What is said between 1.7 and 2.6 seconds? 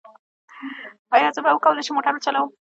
شم موټر وچلوم؟